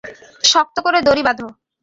শক্ত 0.43 0.75
করে 0.85 0.99
দড়ি 1.01 1.21
বাঁধো। 1.27 1.47